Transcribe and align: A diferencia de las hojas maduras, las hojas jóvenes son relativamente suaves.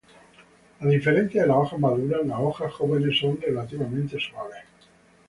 A 0.79 0.87
diferencia 0.87 1.43
de 1.43 1.47
las 1.47 1.57
hojas 1.57 1.79
maduras, 1.79 2.25
las 2.25 2.39
hojas 2.39 2.73
jóvenes 2.73 3.19
son 3.19 3.39
relativamente 3.39 4.17
suaves. 4.19 4.65